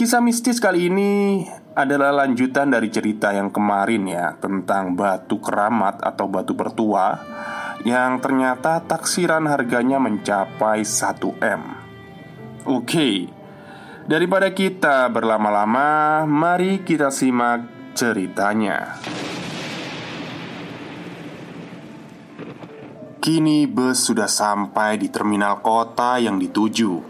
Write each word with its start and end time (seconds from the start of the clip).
Kisah 0.00 0.24
mistis 0.24 0.56
kali 0.64 0.88
ini 0.88 1.44
adalah 1.76 2.24
lanjutan 2.24 2.72
dari 2.72 2.88
cerita 2.88 3.36
yang 3.36 3.52
kemarin 3.52 4.08
ya 4.08 4.32
Tentang 4.40 4.96
batu 4.96 5.44
keramat 5.44 6.00
atau 6.00 6.24
batu 6.24 6.56
bertua 6.56 7.20
Yang 7.84 8.24
ternyata 8.24 8.80
taksiran 8.80 9.44
harganya 9.44 10.00
mencapai 10.00 10.88
1M 10.88 11.62
Oke 12.64 13.28
Daripada 14.08 14.48
kita 14.56 15.04
berlama-lama 15.12 16.24
Mari 16.24 16.80
kita 16.80 17.12
simak 17.12 17.92
ceritanya. 17.92 18.96
Kini 23.20 23.68
bus 23.68 24.08
sudah 24.08 24.32
sampai 24.32 24.96
di 24.96 25.12
terminal 25.12 25.60
kota 25.60 26.16
yang 26.16 26.40
dituju. 26.40 27.04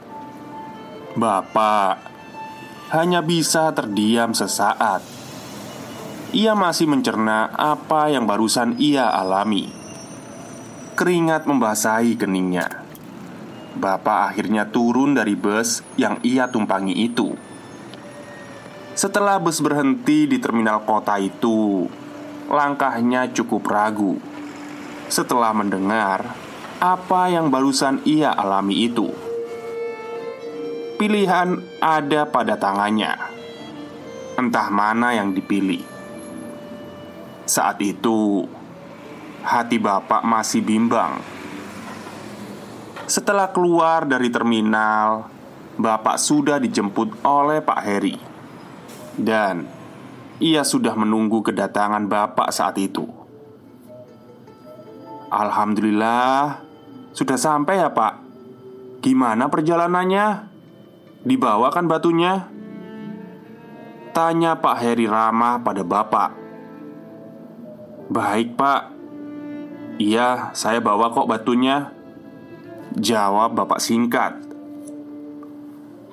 Bapak 1.15 2.09
hanya 2.91 3.23
bisa 3.23 3.71
terdiam 3.71 4.35
sesaat. 4.35 4.99
Ia 6.35 6.59
masih 6.59 6.91
mencerna 6.91 7.47
apa 7.55 8.11
yang 8.11 8.27
barusan 8.27 8.79
ia 8.83 9.07
alami. 9.07 9.71
Keringat 10.99 11.47
membasahi 11.47 12.19
keningnya. 12.19 12.67
Bapak 13.79 14.35
akhirnya 14.35 14.67
turun 14.67 15.15
dari 15.15 15.39
bus 15.39 15.87
yang 15.95 16.19
ia 16.27 16.51
tumpangi 16.51 16.99
itu. 16.99 17.31
Setelah 18.99 19.39
bus 19.39 19.63
berhenti 19.63 20.27
di 20.27 20.43
terminal 20.43 20.83
kota 20.83 21.15
itu, 21.23 21.87
langkahnya 22.51 23.31
cukup 23.31 23.71
ragu. 23.71 24.19
Setelah 25.07 25.55
mendengar 25.55 26.35
apa 26.83 27.31
yang 27.31 27.55
barusan 27.55 28.03
ia 28.03 28.35
alami 28.35 28.91
itu 28.91 29.30
pilihan 31.01 31.56
ada 31.81 32.28
pada 32.28 32.61
tangannya. 32.61 33.16
Entah 34.37 34.69
mana 34.69 35.16
yang 35.16 35.33
dipilih. 35.33 35.81
Saat 37.49 37.81
itu, 37.81 38.44
hati 39.41 39.81
bapak 39.81 40.21
masih 40.28 40.61
bimbang. 40.61 41.16
Setelah 43.09 43.49
keluar 43.49 44.05
dari 44.05 44.28
terminal, 44.28 45.25
bapak 45.81 46.21
sudah 46.21 46.61
dijemput 46.61 47.25
oleh 47.25 47.65
Pak 47.65 47.81
Heri, 47.81 48.21
dan 49.17 49.65
ia 50.37 50.62
sudah 50.69 50.93
menunggu 50.93 51.41
kedatangan 51.41 52.05
bapak 52.06 52.53
saat 52.53 52.77
itu. 52.77 53.09
Alhamdulillah, 55.32 56.61
sudah 57.17 57.38
sampai 57.41 57.82
ya, 57.82 57.88
Pak. 57.88 58.15
Gimana 59.00 59.49
perjalanannya? 59.49 60.50
Dibawa 61.20 61.69
kan 61.69 61.84
batunya? 61.84 62.48
Tanya 64.16 64.56
Pak 64.56 64.76
Heri 64.81 65.04
ramah 65.04 65.60
pada 65.60 65.84
bapak. 65.84 66.41
Baik 68.10 68.58
pak. 68.58 68.91
Iya 70.03 70.50
saya 70.50 70.82
bawa 70.82 71.14
kok 71.14 71.31
batunya. 71.31 71.94
Jawab 72.98 73.54
bapak 73.54 73.78
singkat. 73.78 74.34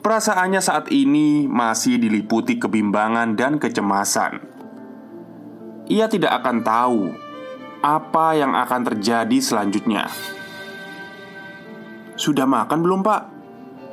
Perasaannya 0.06 0.62
saat 0.62 0.94
ini 0.94 1.50
masih 1.50 1.97
diliputi 1.97 2.62
kebimbangan 2.62 3.34
dan 3.34 3.57
kecemasan. 3.57 4.45
Ia 5.89 6.06
tidak 6.12 6.44
akan 6.44 6.57
tahu 6.62 7.00
Apa 7.78 8.34
yang 8.38 8.57
akan 8.57 8.81
terjadi 8.94 9.38
selanjutnya. 9.38 10.09
Sudah 12.18 12.50
makan 12.50 12.81
belum 12.81 13.01
pak? 13.06 13.22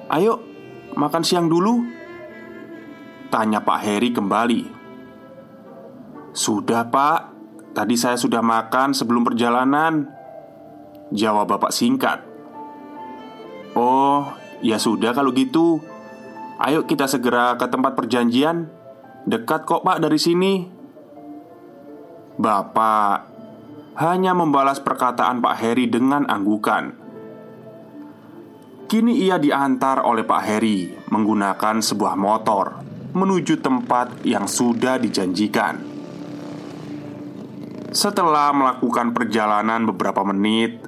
Ayo 0.08 0.53
makan 0.94 1.22
siang 1.26 1.46
dulu? 1.46 1.84
Tanya 3.30 3.62
Pak 3.62 3.78
Heri 3.82 4.14
kembali. 4.14 4.62
Sudah 6.34 6.90
pak. 6.90 7.30
Tadi 7.74 7.94
saya 7.98 8.18
sudah 8.18 8.42
makan 8.42 8.94
sebelum 8.94 9.22
perjalanan. 9.26 10.06
Jawab 11.14 11.50
bapak 11.50 11.74
singkat. 11.74 12.22
Oh, 13.74 14.30
ya 14.62 14.78
sudah 14.78 15.14
kalau 15.14 15.34
gitu. 15.34 15.82
Ayo 16.58 16.86
kita 16.86 17.10
segera 17.10 17.58
ke 17.58 17.66
tempat 17.66 17.98
perjanjian. 17.98 18.70
Dekat 19.26 19.66
kok 19.66 19.82
pak 19.82 19.98
dari 20.02 20.18
sini. 20.18 20.66
Bapak 22.38 23.30
hanya 23.94 24.34
membalas 24.34 24.82
perkataan 24.82 25.38
Pak 25.38 25.54
Heri 25.54 25.86
dengan 25.86 26.26
anggukan 26.26 27.03
Kini 28.84 29.16
ia 29.24 29.40
diantar 29.40 30.04
oleh 30.04 30.28
Pak 30.28 30.42
Heri 30.44 30.92
menggunakan 31.08 31.80
sebuah 31.80 32.14
motor 32.20 32.66
menuju 33.14 33.62
tempat 33.62 34.26
yang 34.26 34.44
sudah 34.44 35.00
dijanjikan. 35.00 35.80
Setelah 37.94 38.50
melakukan 38.50 39.14
perjalanan 39.14 39.86
beberapa 39.86 40.26
menit, 40.26 40.82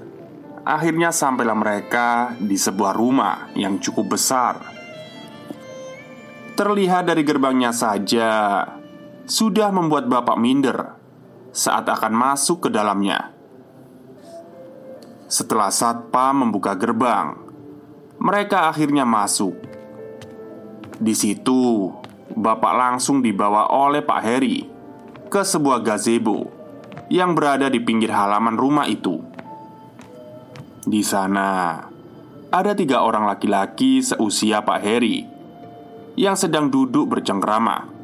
akhirnya 0.67 1.15
sampailah 1.15 1.55
mereka 1.55 2.35
di 2.43 2.59
sebuah 2.59 2.93
rumah 2.99 3.55
yang 3.55 3.79
cukup 3.79 4.19
besar. 4.19 4.59
Terlihat 6.59 7.07
dari 7.07 7.23
gerbangnya 7.23 7.71
saja 7.71 8.61
sudah 9.23 9.71
membuat 9.71 10.11
bapak 10.11 10.37
minder 10.37 10.99
saat 11.55 11.87
akan 11.87 12.13
masuk 12.13 12.67
ke 12.67 12.69
dalamnya. 12.75 13.31
Setelah 15.31 15.71
satpam 15.71 16.43
membuka 16.43 16.75
gerbang, 16.75 17.46
mereka 18.27 18.67
akhirnya 18.67 19.07
masuk. 19.07 19.55
Di 20.99 21.15
situ, 21.15 21.95
Bapak 22.35 22.75
langsung 22.75 23.23
dibawa 23.23 23.71
oleh 23.71 24.03
Pak 24.03 24.21
Heri 24.27 24.67
ke 25.31 25.47
sebuah 25.47 25.79
gazebo 25.87 26.51
yang 27.07 27.39
berada 27.39 27.71
di 27.71 27.79
pinggir 27.79 28.11
halaman 28.11 28.59
rumah 28.59 28.91
itu. 28.91 29.23
Di 30.83 31.07
sana 31.07 31.79
ada 32.51 32.73
tiga 32.75 33.07
orang 33.07 33.31
laki-laki 33.31 34.03
seusia 34.03 34.59
Pak 34.67 34.81
Heri 34.83 35.23
yang 36.19 36.35
sedang 36.35 36.67
duduk 36.67 37.07
bercengkrama. 37.07 37.95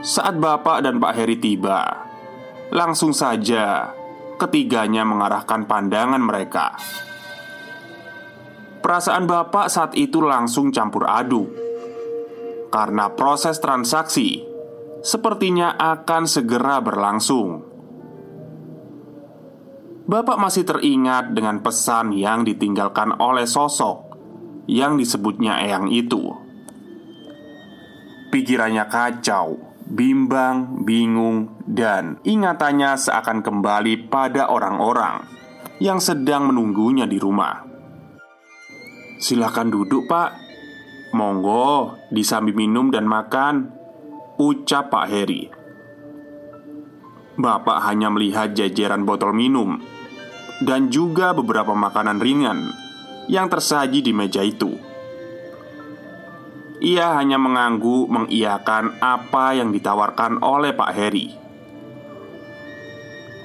Saat 0.00 0.38
Bapak 0.38 0.86
dan 0.86 1.02
Pak 1.02 1.12
Heri 1.18 1.36
tiba, 1.42 2.06
langsung 2.70 3.10
saja 3.10 3.92
ketiganya 4.38 5.02
mengarahkan 5.02 5.66
pandangan 5.68 6.22
mereka 6.22 6.78
Perasaan 8.80 9.28
bapak 9.28 9.68
saat 9.68 9.92
itu 9.96 10.24
langsung 10.24 10.72
campur 10.72 11.04
aduk 11.04 11.52
Karena 12.72 13.12
proses 13.12 13.60
transaksi 13.60 14.40
Sepertinya 15.00 15.80
akan 15.80 16.28
segera 16.28 16.76
berlangsung. 16.84 17.64
Bapak 20.04 20.36
masih 20.36 20.68
teringat 20.68 21.32
dengan 21.32 21.64
pesan 21.64 22.12
yang 22.12 22.44
ditinggalkan 22.44 23.16
oleh 23.16 23.48
sosok 23.48 24.12
Yang 24.68 25.08
disebutnya 25.08 25.60
Eyang 25.64 25.88
itu. 25.88 26.36
Pikirannya 28.30 28.86
kacau, 28.86 29.58
bimbang, 29.90 30.86
bingung, 30.86 31.58
dan 31.66 32.22
ingatannya 32.22 32.94
seakan 32.94 33.42
kembali 33.42 34.06
pada 34.06 34.46
orang-orang 34.46 35.26
yang 35.82 35.98
sedang 35.98 36.46
menunggunya 36.46 37.10
di 37.10 37.18
rumah. 37.18 37.69
Silahkan 39.20 39.68
duduk 39.68 40.08
pak. 40.08 40.32
Monggo 41.12 42.00
disambi 42.08 42.56
minum 42.56 42.88
dan 42.88 43.04
makan 43.04 43.68
Ucap 44.40 44.88
Pak 44.88 45.06
Heri. 45.12 45.52
Bapak 47.36 47.84
hanya 47.84 48.08
melihat 48.08 48.56
jajaran 48.56 49.04
botol 49.04 49.36
minum 49.36 49.76
Dan 50.64 50.88
juga 50.88 51.36
beberapa 51.36 51.76
makanan 51.76 52.16
ringan 52.16 52.72
Yang 53.28 53.60
tersaji 53.60 54.00
di 54.00 54.12
meja 54.16 54.40
itu. 54.40 54.72
Ia 56.80 57.20
hanya 57.20 57.36
mengangguk 57.36 58.08
mengiyakan 58.08 59.04
apa 59.04 59.52
yang 59.52 59.68
ditawarkan 59.68 60.40
oleh 60.40 60.72
Pak 60.72 60.90
Heri. 60.96 61.28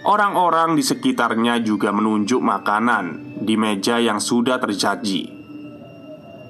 Orang-orang 0.07 0.79
di 0.79 0.83
sekitarnya 0.85 1.59
juga 1.59 1.91
menunjuk 1.91 2.39
makanan 2.39 3.35
di 3.43 3.59
meja 3.59 3.99
yang 3.99 4.23
sudah 4.23 4.55
tersaji. 4.55 5.34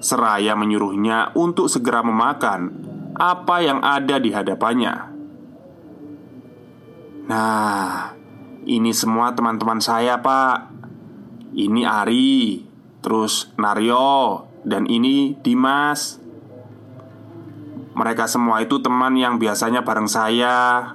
Seraya 0.06 0.54
menyuruhnya 0.54 1.34
untuk 1.34 1.66
segera 1.66 2.06
memakan 2.06 2.70
apa 3.18 3.66
yang 3.66 3.82
ada 3.82 4.22
di 4.22 4.30
hadapannya. 4.30 4.96
Nah, 7.26 8.14
ini 8.70 8.94
semua 8.94 9.34
teman-teman 9.34 9.82
saya, 9.82 10.22
Pak. 10.22 10.78
Ini 11.58 11.82
Ari, 11.90 12.62
terus 13.02 13.50
Naryo, 13.58 14.46
dan 14.62 14.86
ini 14.86 15.34
Dimas. 15.42 16.22
Mereka 17.98 18.30
semua 18.30 18.62
itu 18.62 18.78
teman 18.78 19.18
yang 19.18 19.42
biasanya 19.42 19.82
bareng 19.82 20.06
saya 20.06 20.94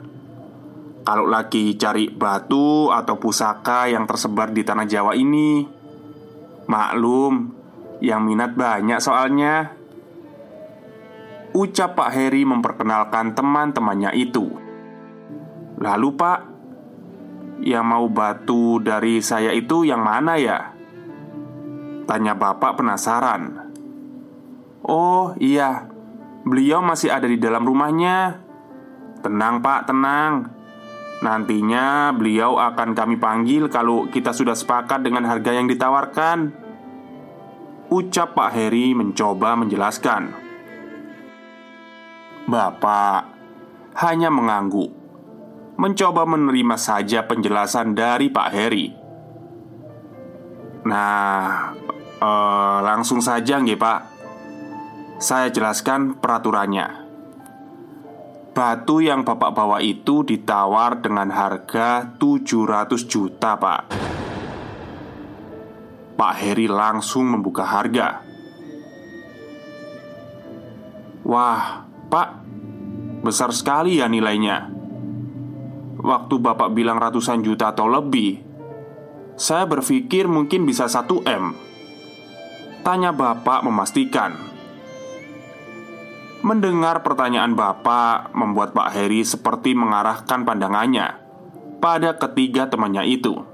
kalau 1.00 1.26
lagi 1.26 1.74
cari 1.80 2.12
batu 2.12 2.92
atau 2.92 3.16
pusaka 3.16 3.88
yang 3.88 4.04
tersebar 4.04 4.52
di 4.52 4.62
tanah 4.62 4.84
Jawa 4.84 5.16
ini 5.16 5.64
Maklum 6.68 7.59
Yang 8.00 8.20
minat 8.24 8.52
banyak 8.56 8.98
soalnya. 8.98 9.76
Ucap 11.52 11.98
Pak 11.98 12.10
Heri 12.16 12.48
memperkenalkan 12.48 13.36
teman-temannya 13.36 14.16
itu. 14.16 14.48
Lalu 15.80 16.08
pak 16.16 16.40
Yang 17.60 17.84
mau 17.84 18.06
batu 18.08 18.80
dari 18.80 19.20
saya 19.20 19.52
itu 19.52 19.84
yang 19.84 20.00
mana 20.00 20.40
ya? 20.40 20.72
Tanya 22.08 22.32
bapak 22.32 22.80
penasaran. 22.80 23.68
Oh 24.80 25.36
iya. 25.36 25.84
Beliau 26.40 26.80
masih 26.80 27.12
ada 27.12 27.28
di 27.28 27.36
dalam 27.36 27.68
rumahnya. 27.68 28.40
Tenang 29.20 29.60
pak, 29.60 29.92
tenang. 29.92 30.48
Nantinya 31.20 32.16
beliau 32.16 32.56
akan 32.56 32.96
kami 32.96 33.20
panggil 33.20 33.68
kalau 33.68 34.08
kita 34.08 34.32
sudah 34.32 34.56
sepakat 34.56 35.04
dengan 35.04 35.28
harga 35.28 35.52
yang 35.52 35.68
ditawarkan 35.68 36.69
Ucap 37.90 38.38
Pak 38.38 38.54
Heri 38.54 38.94
mencoba 38.94 39.58
menjelaskan. 39.58 40.30
Bapak 42.46 43.26
hanya 43.98 44.30
mengangguk 44.30 44.94
Mencoba 45.74 46.22
menerima 46.22 46.78
saja 46.78 47.26
penjelasan 47.26 47.98
dari 47.98 48.30
Pak 48.30 48.48
Heri. 48.54 48.86
Nah, 50.86 51.74
eh, 52.14 52.78
langsung 52.86 53.18
saja 53.18 53.58
nggih 53.58 53.74
Pak. 53.74 54.00
Saya 55.18 55.50
jelaskan 55.50 56.14
peraturannya. 56.14 57.10
Batu 58.54 59.02
yang 59.02 59.26
bapak 59.26 59.50
bawa 59.50 59.82
itu 59.82 60.22
ditawar 60.22 61.02
dengan 61.02 61.34
harga 61.34 62.06
700 62.18 63.02
juta 63.06 63.54
pak 63.58 64.10
Pak 66.20 66.36
Heri 66.36 66.68
langsung 66.68 67.32
membuka 67.32 67.64
harga. 67.64 68.20
Wah, 71.24 71.88
pak. 72.12 72.44
Besar 73.24 73.56
sekali 73.56 74.04
ya 74.04 74.04
nilainya. 74.04 74.68
Waktu 75.96 76.34
bapak 76.36 76.76
bilang 76.76 77.00
ratusan 77.00 77.40
juta 77.40 77.72
atau 77.72 77.88
lebih 77.88 78.40
Saya 79.40 79.64
berpikir 79.64 80.28
mungkin 80.28 80.68
bisa 80.68 80.84
1 80.84 81.24
M. 81.24 81.56
Tanya 82.84 83.16
bapak 83.16 83.64
memastikan. 83.64 84.36
Mendengar 86.44 87.00
pertanyaan 87.00 87.56
bapak 87.56 88.36
membuat 88.36 88.76
Pak 88.76 88.92
Heri 88.92 89.24
seperti 89.24 89.72
mengarahkan 89.72 90.44
pandangannya 90.44 91.16
pada 91.80 92.20
ketiga 92.20 92.68
temannya 92.68 93.08
itu. 93.08 93.49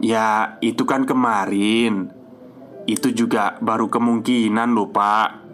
Ya, 0.00 0.60
itu 0.60 0.84
kan 0.84 1.08
kemarin. 1.08 2.12
Itu 2.84 3.10
juga 3.16 3.56
baru 3.64 3.88
kemungkinan 3.88 4.68
loh, 4.76 4.92
Pak. 4.92 5.48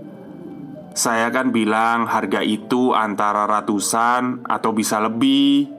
Saya 0.92 1.32
kan 1.32 1.54
bilang 1.54 2.04
harga 2.04 2.44
itu 2.44 2.92
antara 2.92 3.48
ratusan 3.48 4.44
atau 4.44 4.70
bisa 4.74 5.00
lebih. 5.00 5.70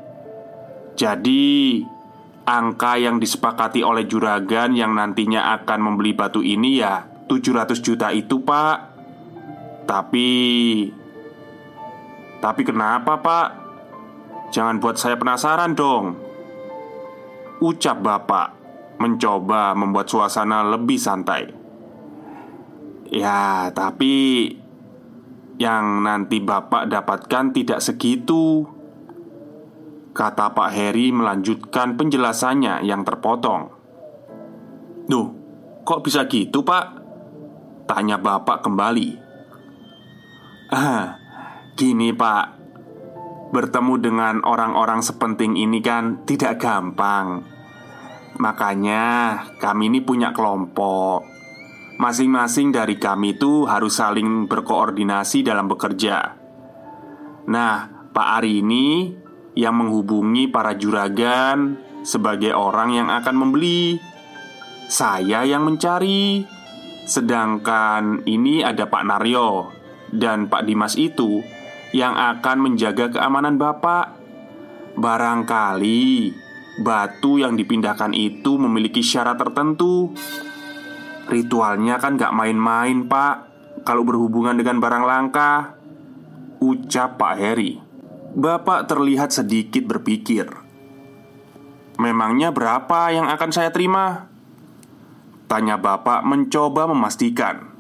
Jadi, 0.96 1.84
angka 2.48 2.98
yang 2.98 3.22
disepakati 3.22 3.86
oleh 3.86 4.08
juragan 4.10 4.74
yang 4.74 4.96
nantinya 4.98 5.54
akan 5.62 5.80
membeli 5.80 6.18
batu 6.18 6.42
ini 6.42 6.82
ya 6.82 7.06
700 7.30 7.78
juta 7.84 8.10
itu, 8.10 8.42
Pak. 8.42 8.78
Tapi 9.84 10.30
Tapi 12.40 12.62
kenapa 12.68 13.24
pak? 13.24 13.48
Jangan 14.52 14.84
buat 14.84 15.00
saya 15.00 15.16
penasaran 15.16 15.80
dong 15.80 16.33
Ucap 17.64 18.04
bapak 18.04 18.48
Mencoba 19.00 19.72
membuat 19.72 20.12
suasana 20.12 20.68
lebih 20.68 21.00
santai. 21.00 21.48
Ya 23.08 23.72
tapi 23.72 24.52
Yang 25.56 25.86
nanti 26.04 26.38
bapak 26.44 26.92
dapatkan 26.92 27.56
tidak 27.56 27.80
segitu 27.80 28.68
Kata 30.14 30.54
Pak 30.54 30.70
Heri 30.70 31.10
melanjutkan 31.10 31.98
penjelasannya 31.98 32.86
yang 32.86 33.02
terpotong. 33.02 33.74
Duh, 35.10 35.28
kok 35.82 36.06
bisa 36.06 36.30
gitu 36.30 36.62
pak? 36.62 37.02
Tanya 37.90 38.22
bapak 38.22 38.62
kembali. 38.62 39.10
Ah, 40.70 41.18
gini 41.74 42.14
pak. 42.14 42.62
Bertemu 43.58 43.94
dengan 43.98 44.36
orang-orang 44.46 45.02
sepenting 45.02 45.58
ini 45.58 45.82
kan 45.82 46.22
tidak 46.30 46.62
gampang 46.62 47.53
Makanya 48.42 49.04
kami 49.62 49.94
ini 49.94 50.00
punya 50.02 50.34
kelompok. 50.34 51.26
Masing-masing 52.02 52.74
dari 52.74 52.98
kami 52.98 53.38
itu 53.38 53.70
harus 53.70 54.02
saling 54.02 54.50
berkoordinasi 54.50 55.46
dalam 55.46 55.70
bekerja. 55.70 56.36
Nah, 57.48 57.76
Pak 58.10 58.28
Ari 58.42 58.66
ini 58.66 59.14
yang 59.54 59.78
menghubungi 59.78 60.50
para 60.50 60.74
juragan 60.74 61.78
sebagai 62.02 62.58
orang 62.58 62.98
yang 62.98 63.10
akan 63.14 63.36
membeli. 63.38 64.02
Saya 64.90 65.46
yang 65.46 65.66
mencari. 65.66 66.46
Sedangkan 67.04 68.24
ini 68.26 68.64
ada 68.64 68.88
Pak 68.88 69.04
Naryo 69.04 69.70
dan 70.10 70.48
Pak 70.48 70.64
Dimas 70.64 70.96
itu 70.96 71.44
yang 71.92 72.16
akan 72.16 72.58
menjaga 72.64 73.12
keamanan 73.12 73.60
Bapak. 73.60 74.24
Barangkali 74.94 76.32
batu 76.82 77.38
yang 77.38 77.54
dipindahkan 77.54 78.16
itu 78.16 78.58
memiliki 78.58 79.04
syarat 79.04 79.38
tertentu. 79.38 80.14
Ritualnya 81.30 82.00
kan 82.00 82.18
gak 82.18 82.34
main-main, 82.34 83.06
Pak. 83.06 83.36
Kalau 83.84 84.08
berhubungan 84.08 84.56
dengan 84.56 84.80
barang 84.80 85.06
langka, 85.06 85.76
ucap 86.64 87.20
Pak 87.20 87.36
Heri. 87.36 87.78
Bapak 88.34 88.90
terlihat 88.90 89.30
sedikit 89.30 89.86
berpikir. 89.86 90.50
Memangnya 92.02 92.50
berapa 92.50 93.14
yang 93.14 93.30
akan 93.30 93.50
saya 93.54 93.70
terima? 93.70 94.26
Tanya 95.46 95.78
bapak 95.78 96.26
mencoba 96.26 96.90
memastikan 96.90 97.74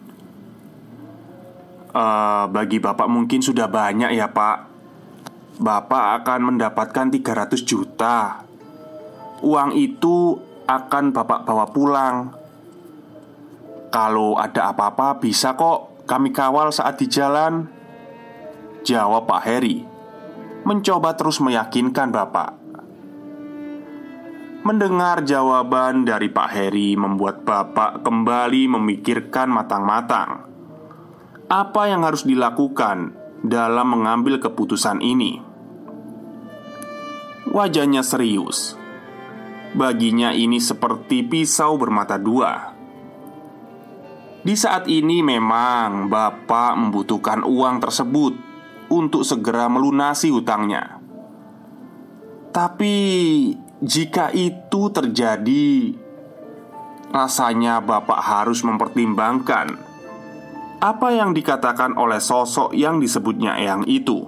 uh, 1.93 2.45
Bagi 2.49 2.81
Bapak 2.81 3.07
mungkin 3.07 3.39
sudah 3.39 3.69
banyak 3.69 4.13
ya 4.13 4.29
Pak 4.29 4.73
Bapak 5.57 6.21
akan 6.21 6.53
mendapatkan 6.53 7.07
300 7.13 7.61
juta 7.61 8.41
Uang 9.43 9.75
itu 9.75 10.39
akan 10.63 11.11
Bapak 11.11 11.43
bawa 11.43 11.67
pulang 11.67 12.31
Kalau 13.91 14.39
ada 14.39 14.71
apa-apa 14.71 15.19
bisa 15.19 15.53
kok 15.59 16.07
kami 16.07 16.31
kawal 16.31 16.71
saat 16.71 16.97
di 16.99 17.11
jalan 17.11 17.67
Jawab 18.87 19.27
Pak 19.27 19.41
Heri 19.43 19.83
Mencoba 20.63 21.13
terus 21.19 21.43
meyakinkan 21.43 22.09
Bapak 22.09 22.49
Mendengar 24.63 25.27
jawaban 25.27 26.07
dari 26.07 26.31
Pak 26.31 26.49
Heri 26.55 26.95
membuat 26.95 27.43
Bapak 27.43 27.99
kembali 27.99 28.71
memikirkan 28.71 29.51
matang-matang 29.51 30.53
apa 31.53 31.85
yang 31.85 32.01
harus 32.01 32.25
dilakukan 32.25 33.13
dalam 33.45 33.87
mengambil 33.93 34.41
keputusan 34.41 35.03
ini. 35.05 35.37
Wajahnya 37.53 38.01
serius. 38.01 38.73
Baginya 39.73 40.29
ini 40.29 40.61
seperti 40.61 41.25
pisau 41.25 41.81
bermata 41.81 42.21
dua. 42.21 42.73
Di 44.43 44.53
saat 44.53 44.85
ini 44.85 45.25
memang 45.25 46.11
Bapak 46.13 46.75
membutuhkan 46.75 47.47
uang 47.47 47.79
tersebut 47.79 48.33
Untuk 48.91 49.23
segera 49.23 49.71
melunasi 49.71 50.29
hutangnya. 50.29 50.99
Tapi 52.53 52.95
jika 53.81 54.29
itu 54.35 54.91
terjadi 54.93 55.97
Rasanya 57.09 57.81
Bapak 57.81 58.19
harus 58.19 58.61
mempertimbangkan 58.61 59.79
Apa 60.83 61.09
yang 61.15 61.33
dikatakan 61.33 61.97
oleh 61.97 62.21
sosok 62.21 62.75
yang 62.75 63.01
disebutnya 63.01 63.57
Eyang 63.57 63.87
itu. 63.89 64.27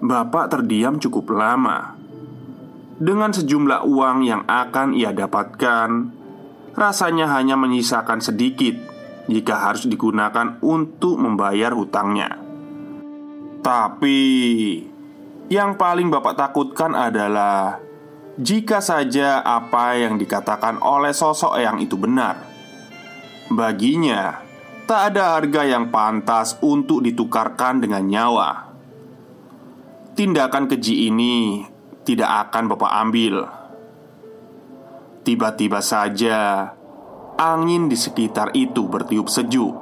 Bapak 0.00 0.54
terdiam 0.54 0.96
cukup 1.02 1.34
lama 1.34 1.95
Dengan 2.96 3.28
sejumlah 3.28 3.84
uang 3.84 4.24
yang 4.24 4.48
akan 4.48 4.96
ia 4.96 5.12
dapatkan 5.12 5.88
rasanya 6.72 7.28
hanya 7.36 7.52
menyisakan 7.60 8.24
sedikit 8.24 8.72
jika 9.28 9.68
harus 9.68 9.84
digunakan 9.84 10.56
untuk 10.64 11.20
membayar 11.20 11.76
hutangnya. 11.76 12.40
Tapi 13.60 14.20
yang 15.52 15.76
paling 15.76 16.08
Bapak 16.08 16.40
takutkan 16.40 16.96
adalah 16.96 17.84
jika 18.40 18.80
saja 18.80 19.44
apa 19.44 19.96
yang 20.00 20.16
dikatakan 20.16 20.80
oleh 20.80 21.12
sosok 21.12 21.60
yang 21.60 21.76
itu 21.76 22.00
benar. 22.00 22.40
Baginya, 23.52 24.40
tak 24.88 25.12
ada 25.12 25.36
harga 25.36 25.68
yang 25.68 25.92
pantas 25.92 26.56
untuk 26.64 27.04
ditukarkan 27.04 27.84
dengan 27.84 28.08
nyawa. 28.08 28.50
Tindakan 30.16 30.64
keji 30.64 31.12
ini 31.12 31.60
tidak 32.06 32.48
akan 32.48 32.70
Bapak 32.70 32.92
ambil 33.02 33.50
Tiba-tiba 35.26 35.82
saja 35.82 36.70
angin 37.34 37.90
di 37.90 37.98
sekitar 37.98 38.54
itu 38.54 38.86
bertiup 38.86 39.26
sejuk. 39.26 39.74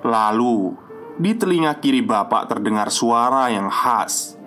Lalu, 0.00 0.72
di 1.20 1.36
telinga 1.36 1.76
kiri 1.76 2.00
bapak 2.00 2.48
terdengar 2.48 2.88
suara 2.88 3.52
yang 3.52 3.68
khas. 3.68 4.40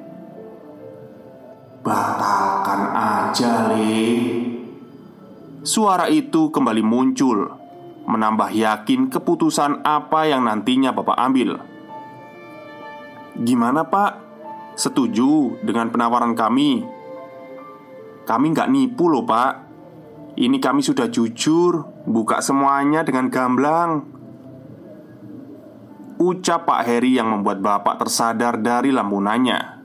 Batalkan 1.86 2.82
aja, 2.98 3.70
Le. 3.70 4.10
Suara 5.62 6.10
itu 6.10 6.50
kembali 6.50 6.82
muncul, 6.82 7.46
menambah 8.10 8.50
yakin 8.50 9.14
keputusan 9.14 9.86
apa 9.86 10.26
yang 10.26 10.50
nantinya 10.50 10.90
bapak 10.90 11.22
ambil. 11.22 11.62
Gimana, 13.38 13.86
Pak? 13.86 14.25
Setuju 14.76 15.64
dengan 15.64 15.88
penawaran 15.88 16.36
kami? 16.36 16.84
Kami 18.26 18.46
nggak 18.52 18.72
nipu 18.74 19.06
loh 19.08 19.22
pak 19.22 19.54
Ini 20.36 20.58
kami 20.58 20.82
sudah 20.82 21.08
jujur 21.08 21.86
Buka 22.10 22.42
semuanya 22.42 23.06
dengan 23.06 23.30
gamblang 23.30 24.04
Ucap 26.16 26.66
Pak 26.66 26.82
Heri 26.90 27.20
yang 27.20 27.30
membuat 27.30 27.62
bapak 27.62 28.02
tersadar 28.02 28.58
dari 28.58 28.90
lamunannya 28.90 29.78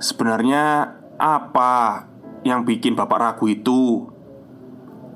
Sebenarnya 0.00 0.96
apa 1.18 2.06
yang 2.46 2.62
bikin 2.62 2.94
bapak 2.94 3.18
ragu 3.18 3.50
itu? 3.50 4.06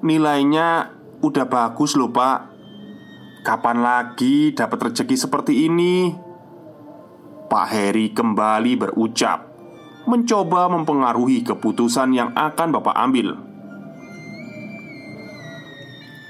Nilainya 0.03 0.91
udah 1.23 1.47
bagus 1.47 1.95
loh 1.95 2.11
pak 2.11 2.53
Kapan 3.43 3.81
lagi 3.81 4.53
dapat 4.53 4.93
rezeki 4.93 5.17
seperti 5.17 5.67
ini? 5.67 6.15
Pak 7.53 7.69
Heri 7.69 8.17
kembali 8.17 8.81
berucap 8.81 9.45
mencoba 10.09 10.73
mempengaruhi 10.73 11.45
keputusan 11.45 12.17
yang 12.17 12.33
akan 12.33 12.69
Bapak 12.73 12.97
ambil. 12.97 13.37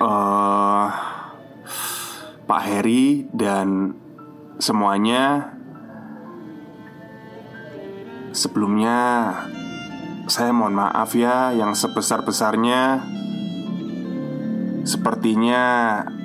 Uh, 0.03 0.91
Pak 2.43 2.63
Heri 2.67 3.31
dan 3.31 3.95
semuanya 4.59 5.55
Sebelumnya 8.35 8.99
Saya 10.27 10.51
mohon 10.51 10.75
maaf 10.75 11.15
ya 11.15 11.55
yang 11.55 11.79
sebesar-besarnya 11.79 12.99
Sepertinya 14.83 15.63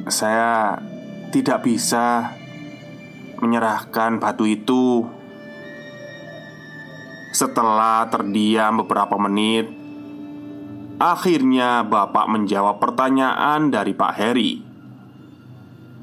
saya 0.10 0.82
tidak 1.30 1.70
bisa 1.70 2.34
menyerahkan 3.40 4.18
batu 4.18 4.46
itu 4.50 5.06
setelah 7.38 8.10
terdiam 8.10 8.82
beberapa 8.82 9.14
menit, 9.22 9.70
akhirnya 10.98 11.86
Bapak 11.86 12.26
menjawab 12.26 12.82
pertanyaan 12.82 13.70
dari 13.70 13.94
Pak 13.94 14.14
Heri. 14.18 14.52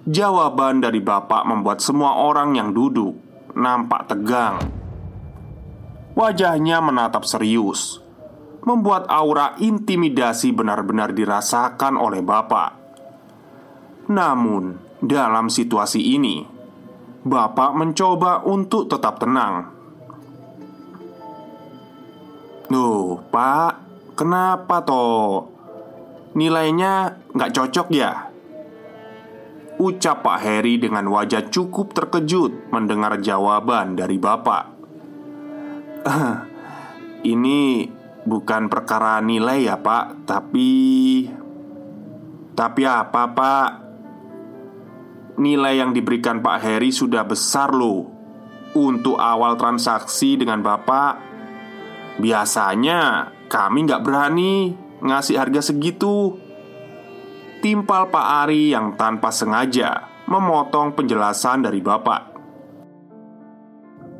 Jawaban 0.04 0.84
dari 0.84 1.02
Bapak 1.02 1.42
membuat 1.48 1.82
semua 1.82 2.22
orang 2.22 2.54
yang 2.54 2.70
duduk 2.70 3.18
nampak 3.58 4.06
tegang. 4.06 4.62
Wajahnya 6.14 6.78
menatap 6.78 7.26
serius, 7.26 7.98
membuat 8.62 9.10
aura 9.10 9.58
intimidasi 9.58 10.54
benar-benar 10.54 11.10
dirasakan 11.10 11.98
oleh 11.98 12.22
Bapak. 12.22 12.70
Namun, 14.06 14.78
dalam 15.02 15.50
situasi 15.50 15.98
ini, 15.98 16.53
Bapak 17.24 17.72
mencoba 17.72 18.44
untuk 18.44 18.84
tetap 18.84 19.16
tenang 19.16 19.72
Loh, 22.68 23.20
Pak, 23.28 23.72
kenapa 24.16 24.80
toh? 24.84 25.48
Nilainya 26.32 27.16
nggak 27.32 27.52
cocok 27.52 27.88
ya? 27.92 28.32
Ucap 29.76 30.24
Pak 30.24 30.38
Heri 30.40 30.80
dengan 30.80 31.08
wajah 31.12 31.48
cukup 31.52 31.92
terkejut 31.92 32.72
mendengar 32.72 33.20
jawaban 33.20 33.96
dari 33.96 34.16
Bapak 34.16 34.64
Ini 37.32 37.60
bukan 38.24 38.68
perkara 38.72 39.20
nilai 39.20 39.68
ya 39.68 39.76
Pak 39.76 40.24
Tapi 40.24 40.72
Tapi 42.52 42.82
apa 42.84 43.22
Pak? 43.28 43.83
Nilai 45.34 45.82
yang 45.82 45.90
diberikan 45.90 46.38
Pak 46.38 46.62
Heri 46.62 46.94
sudah 46.94 47.26
besar 47.26 47.74
loh. 47.74 48.10
Untuk 48.74 49.14
awal 49.18 49.54
transaksi 49.54 50.34
dengan 50.34 50.58
Bapak 50.58 51.34
Biasanya 52.14 53.32
kami 53.50 53.90
nggak 53.90 54.02
berani 54.06 54.70
ngasih 55.02 55.34
harga 55.38 55.74
segitu. 55.74 56.38
Timpal 57.58 58.12
Pak 58.12 58.26
Ari 58.44 58.70
yang 58.76 58.94
tanpa 58.94 59.32
sengaja 59.34 60.06
memotong 60.30 60.94
penjelasan 60.94 61.64
dari 61.64 61.80
Bapak. 61.80 62.22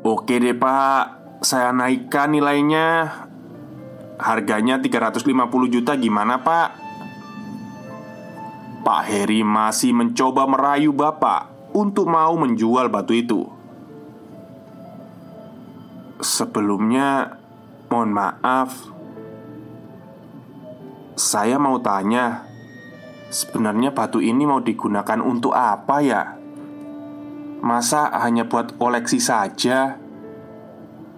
Oke 0.05 0.37
deh 0.41 0.57
Pak, 0.57 1.03
saya 1.45 1.71
naikkan 1.71 2.35
nilainya. 2.35 2.87
Harganya 4.15 4.79
350 4.81 5.23
juta 5.71 5.93
gimana 5.95 6.41
Pak? 6.41 6.84
Pak 8.85 9.01
Heri 9.09 9.41
masih 9.41 9.97
mencoba 9.97 10.45
merayu 10.45 10.93
Bapak 10.93 11.49
untuk 11.73 12.05
mau 12.05 12.37
menjual 12.37 12.85
batu 12.85 13.17
itu 13.17 13.49
Sebelumnya 16.21 17.41
Mohon 17.89 18.11
maaf 18.13 18.69
Saya 21.17 21.57
mau 21.57 21.81
tanya 21.81 22.45
Sebenarnya 23.33 23.89
batu 23.89 24.21
ini 24.21 24.45
mau 24.45 24.61
digunakan 24.61 25.17
untuk 25.17 25.57
apa 25.57 26.05
ya? 26.05 26.37
Masa 27.65 28.13
hanya 28.21 28.45
buat 28.45 28.77
koleksi 28.77 29.17
saja? 29.17 29.97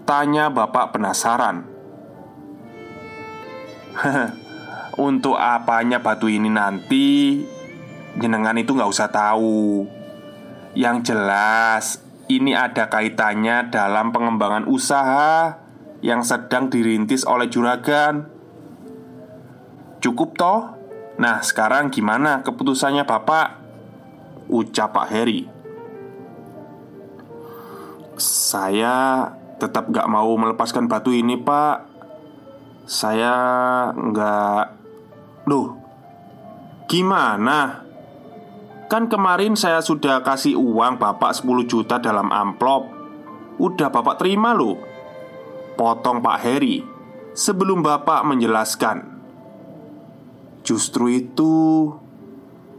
Tanya 0.07 0.47
bapak 0.47 0.95
penasaran 0.95 1.67
Untuk 5.11 5.35
apanya 5.35 5.99
batu 5.99 6.31
ini 6.31 6.47
nanti 6.47 7.05
Jenengan 8.15 8.55
itu 8.55 8.71
nggak 8.71 8.87
usah 8.87 9.11
tahu 9.11 9.83
Yang 10.71 11.11
jelas 11.11 11.85
Ini 12.31 12.55
ada 12.55 12.87
kaitannya 12.87 13.67
dalam 13.67 14.15
pengembangan 14.15 14.63
usaha 14.71 15.67
yang 16.01 16.21
sedang 16.21 16.69
dirintis 16.69 17.25
oleh 17.25 17.49
juragan. 17.49 18.29
Cukup 19.97 20.37
toh? 20.37 20.61
Nah, 21.17 21.41
sekarang 21.41 21.89
gimana 21.89 22.45
keputusannya 22.45 23.01
Bapak? 23.07 23.47
Ucap 24.47 24.93
Pak 24.93 25.07
Heri. 25.09 25.41
Saya 28.17 29.29
tetap 29.57 29.89
gak 29.89 30.09
mau 30.09 30.29
melepaskan 30.37 30.85
batu 30.85 31.09
ini, 31.09 31.37
Pak. 31.37 31.89
Saya 32.87 33.35
nggak. 33.91 34.65
Loh, 35.49 35.75
gimana? 36.87 37.86
Kan 38.87 39.11
kemarin 39.11 39.59
saya 39.59 39.83
sudah 39.83 40.23
kasih 40.23 40.55
uang 40.55 40.95
Bapak 40.95 41.35
10 41.43 41.67
juta 41.67 41.99
dalam 41.99 42.31
amplop. 42.31 42.87
Udah 43.59 43.91
Bapak 43.91 44.23
terima 44.23 44.55
loh. 44.55 44.97
Potong 45.77 46.25
Pak 46.25 46.37
Heri 46.41 46.81
Sebelum 47.37 47.85
Bapak 47.85 48.25
menjelaskan 48.25 48.97
Justru 50.65 51.13
itu 51.13 51.53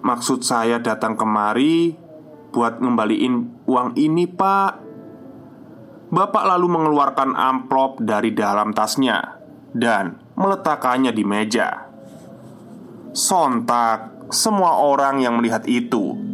Maksud 0.02 0.42
saya 0.42 0.82
datang 0.82 1.14
kemari 1.14 1.94
Buat 2.50 2.82
ngembaliin 2.82 3.62
uang 3.70 3.94
ini 3.94 4.26
pak 4.26 4.82
Bapak 6.10 6.42
lalu 6.42 6.66
mengeluarkan 6.74 7.38
amplop 7.38 8.02
dari 8.02 8.34
dalam 8.34 8.74
tasnya 8.74 9.38
Dan 9.70 10.18
meletakkannya 10.34 11.14
di 11.14 11.22
meja 11.22 11.86
Sontak 13.14 14.17
Semua 14.28 14.80
orang 14.84 15.24
yang 15.24 15.40
melihat 15.40 15.64
itu 15.64 16.28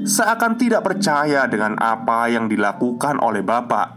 Seakan 0.00 0.56
tidak 0.56 0.80
percaya 0.80 1.44
dengan 1.44 1.76
apa 1.76 2.24
yang 2.32 2.48
dilakukan 2.48 3.20
oleh 3.20 3.44
bapak. 3.44 3.88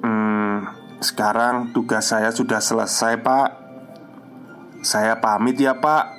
Hmm, 0.00 0.64
sekarang 1.04 1.76
tugas 1.76 2.08
saya 2.08 2.32
sudah 2.32 2.64
selesai 2.64 3.20
pak. 3.20 3.48
Saya 4.80 5.20
pamit 5.20 5.60
ya 5.60 5.76
pak. 5.76 6.16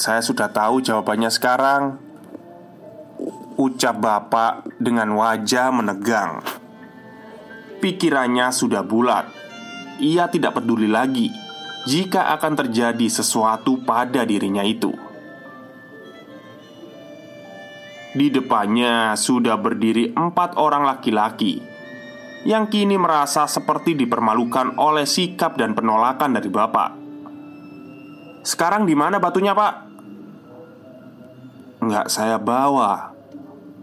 Saya 0.00 0.24
sudah 0.24 0.48
tahu 0.48 0.80
jawabannya 0.80 1.28
sekarang. 1.28 2.00
Ucap 3.60 4.00
bapak 4.00 4.80
dengan 4.80 5.12
wajah 5.12 5.68
menegang. 5.68 6.40
Pikirannya 7.84 8.48
sudah 8.48 8.80
bulat. 8.80 9.28
Ia 10.00 10.24
tidak 10.32 10.56
peduli 10.56 10.88
lagi 10.88 11.47
Jika 11.86 12.34
akan 12.34 12.52
terjadi 12.58 13.06
sesuatu 13.06 13.78
pada 13.86 14.26
dirinya 14.26 14.66
itu 14.66 14.90
Di 18.18 18.32
depannya 18.32 19.14
sudah 19.14 19.60
berdiri 19.60 20.16
empat 20.16 20.56
orang 20.56 20.88
laki-laki 20.88 21.60
yang 22.48 22.70
kini 22.70 22.96
merasa 22.96 23.44
seperti 23.44 23.98
dipermalukan 23.98 24.80
oleh 24.80 25.04
sikap 25.04 25.58
dan 25.60 25.76
penolakan 25.76 26.38
dari 26.38 26.48
bapak. 26.48 26.90
Sekarang 28.46 28.88
di 28.88 28.96
mana 28.96 29.20
batunya, 29.20 29.52
Pak? 29.52 29.74
Enggak 31.84 32.06
saya 32.08 32.40
bawa, 32.40 33.12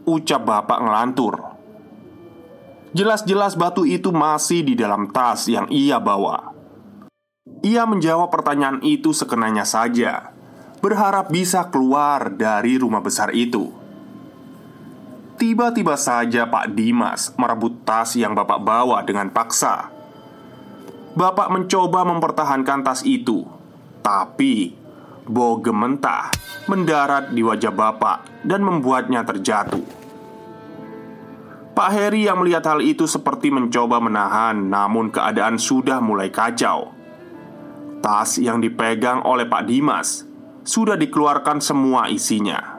ucap 0.10 0.42
bapak 0.42 0.80
ngelantur. 0.82 1.36
Jelas-jelas 2.96 3.60
batu 3.60 3.84
itu 3.84 4.10
masih 4.16 4.64
di 4.64 4.74
dalam 4.74 5.12
tas 5.12 5.52
yang 5.52 5.68
ia 5.68 6.00
bawa. 6.00 6.55
Ia 7.66 7.82
menjawab 7.90 8.30
pertanyaan 8.30 8.78
itu 8.86 9.10
sekenanya 9.10 9.66
saja, 9.66 10.30
berharap 10.86 11.34
bisa 11.34 11.66
keluar 11.74 12.30
dari 12.30 12.78
rumah 12.78 13.02
besar 13.02 13.34
itu. 13.34 13.74
Tiba-tiba 15.42 15.98
saja 15.98 16.46
Pak 16.46 16.78
Dimas 16.78 17.34
merebut 17.42 17.82
tas 17.82 18.14
yang 18.14 18.38
Bapak 18.38 18.62
bawa 18.62 19.02
dengan 19.02 19.34
paksa. 19.34 19.90
Bapak 21.18 21.50
mencoba 21.50 22.06
mempertahankan 22.06 22.86
tas 22.86 23.02
itu, 23.02 23.50
tapi 24.06 24.78
bogem 25.26 25.76
mentah 25.76 26.30
mendarat 26.70 27.34
di 27.34 27.42
wajah 27.42 27.74
Bapak 27.74 28.46
dan 28.46 28.62
membuatnya 28.62 29.26
terjatuh. 29.26 29.84
Pak 31.76 31.90
Heri 31.92 32.30
yang 32.30 32.40
melihat 32.40 32.64
hal 32.72 32.80
itu 32.80 33.04
seperti 33.04 33.52
mencoba 33.52 34.00
menahan, 34.00 34.56
namun 34.72 35.12
keadaan 35.12 35.60
sudah 35.60 36.00
mulai 36.00 36.32
kacau. 36.32 36.95
Tas 38.06 38.38
yang 38.38 38.62
dipegang 38.62 39.26
oleh 39.26 39.50
Pak 39.50 39.66
Dimas 39.66 40.30
sudah 40.62 40.94
dikeluarkan 40.94 41.58
semua 41.58 42.06
isinya. 42.06 42.78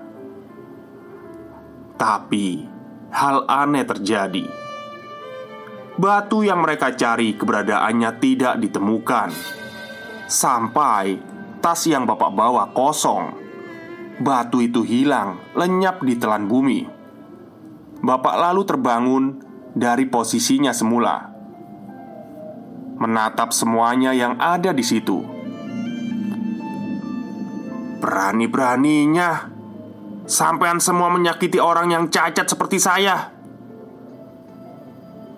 Tapi 1.99 2.63
hal 3.11 3.43
aneh 3.51 3.83
terjadi. 3.83 4.47
Batu 5.99 6.47
yang 6.47 6.63
mereka 6.63 6.95
cari 6.95 7.35
keberadaannya 7.35 8.11
tidak 8.23 8.55
ditemukan. 8.63 9.35
Sampai 10.31 11.19
tas 11.59 11.83
yang 11.91 12.07
bapak 12.07 12.31
bawa 12.31 12.71
kosong. 12.71 13.35
Batu 14.23 14.63
itu 14.63 14.87
hilang, 14.87 15.43
lenyap 15.59 16.07
di 16.07 16.15
telan 16.15 16.47
bumi. 16.47 16.87
Bapak 17.99 18.37
lalu 18.47 18.63
terbangun 18.63 19.43
dari 19.75 20.07
posisinya 20.07 20.71
semula. 20.71 21.36
Menatap 22.97 23.53
semuanya 23.53 24.17
yang 24.17 24.41
ada 24.41 24.73
di 24.73 24.85
situ. 24.85 25.21
Berani-beraninya 28.01 29.57
Sampean 30.27 30.83
semua 30.83 31.07
menyakiti 31.07 31.63
orang 31.63 31.95
yang 31.95 32.05
cacat 32.11 32.51
seperti 32.51 32.83
saya. 32.83 33.31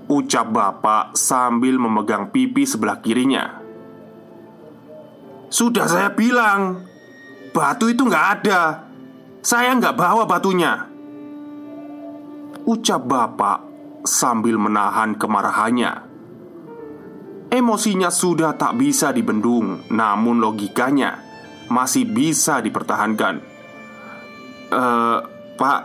Ucap 0.08 0.48
bapak 0.48 1.12
sambil 1.12 1.76
memegang 1.76 2.32
pipi 2.32 2.64
sebelah 2.64 2.96
kirinya. 3.04 3.60
Sudah 5.52 5.84
saya 5.84 6.08
bilang 6.16 6.88
Batu 7.52 7.92
itu 7.92 8.08
nggak 8.08 8.26
ada. 8.40 8.88
Saya 9.44 9.76
nggak 9.76 9.92
bawa 9.92 10.24
batunya. 10.24 10.88
Ucap 12.64 13.04
bapak 13.04 13.60
sambil 14.08 14.56
menahan 14.56 15.12
kemarahannya 15.20 16.07
Emosinya 17.48 18.12
sudah 18.12 18.60
tak 18.60 18.76
bisa 18.76 19.08
dibendung 19.08 19.88
Namun 19.88 20.36
logikanya 20.36 21.24
masih 21.68 22.08
bisa 22.08 22.60
dipertahankan. 22.64 23.40
Uh, 24.68 25.20
Pak 25.56 25.80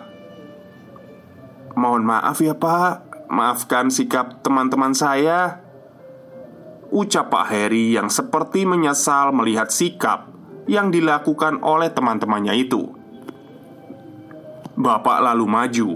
Mohon 1.73 2.03
maaf 2.05 2.37
ya 2.43 2.53
pak. 2.53 3.27
Maafkan 3.33 3.89
sikap 3.89 4.45
teman-teman 4.45 4.93
saya. 4.93 5.63
Ucap 6.93 7.33
Pak 7.33 7.49
Heri 7.49 7.97
yang 7.97 8.13
seperti 8.13 8.69
menyesal 8.69 9.33
melihat 9.33 9.73
sikap 9.73 10.29
Yang 10.69 11.01
dilakukan 11.01 11.65
oleh 11.65 11.89
teman-temannya 11.89 12.53
itu. 12.53 12.93
Bapak 14.77 15.25
lalu 15.25 15.45
maju 15.49 15.89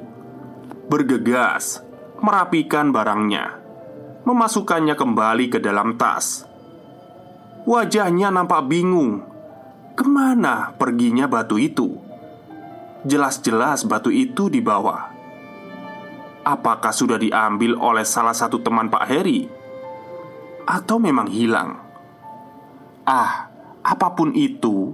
Bergegas 0.90 1.86
Merapikan 2.18 2.90
barangnya 2.90 3.67
Memasukkannya 4.28 5.00
kembali 5.00 5.48
ke 5.48 5.64
dalam 5.64 5.96
tas 5.96 6.44
Wajahnya 7.64 8.28
nampak 8.28 8.68
bingung 8.68 9.24
Ke 9.96 10.04
mana 10.04 10.76
perginya 10.76 11.32
batu 11.32 11.56
itu? 11.56 11.96
Jelas-jelas 13.08 13.88
batu 13.88 14.12
itu 14.12 14.52
di 14.52 14.60
bawah. 14.60 15.16
Apakah 16.44 16.92
sudah 16.92 17.16
diambil 17.16 17.80
oleh 17.80 18.04
salah 18.04 18.36
satu 18.36 18.60
teman 18.60 18.92
Pak 18.92 19.06
Heri? 19.08 19.48
Atau 20.68 21.00
memang 21.00 21.32
hilang? 21.32 21.80
Ah, 23.08 23.48
apa 23.80 24.12
pun 24.12 24.36
itu, 24.36 24.92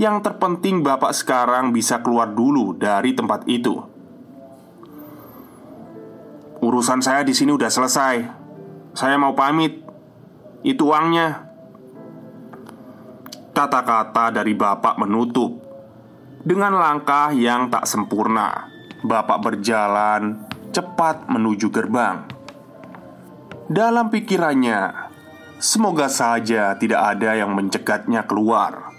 yang 0.00 0.24
terpenting 0.24 0.80
Bapak 0.80 1.12
sekarang 1.12 1.76
bisa 1.76 2.00
keluar 2.00 2.32
dulu 2.32 2.72
dari 2.72 3.12
tempat 3.12 3.44
itu. 3.44 3.76
Urusan 6.64 7.04
saya 7.04 7.20
di 7.20 7.36
sini 7.36 7.52
udah 7.52 7.68
selesai. 7.68 8.39
Saya 9.00 9.16
mau 9.16 9.32
pamit. 9.32 9.80
Itu 10.60 10.92
uangnya. 10.92 11.48
Kata-kata 13.56 14.28
dari 14.28 14.52
Bapak 14.52 15.00
menutup 15.00 15.56
dengan 16.44 16.76
langkah 16.76 17.32
yang 17.32 17.72
tak 17.72 17.88
sempurna, 17.88 18.68
bapak 19.00 19.40
berjalan 19.40 20.44
cepat 20.68 21.32
menuju 21.32 21.72
gerbang. 21.72 22.28
Dalam 23.72 24.12
pikirannya, 24.12 24.92
semoga 25.56 26.12
saja 26.12 26.76
tidak 26.76 27.00
ada 27.00 27.40
yang 27.40 27.56
mencegatnya 27.56 28.28
keluar. 28.28 28.92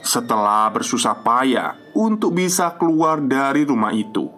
Setelah 0.00 0.72
bersusah 0.72 1.20
payah 1.20 1.76
untuk 1.92 2.32
bisa 2.32 2.72
keluar 2.80 3.20
dari 3.20 3.68
rumah 3.68 3.92
itu, 3.92 4.37